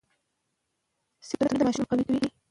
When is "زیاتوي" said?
2.07-2.29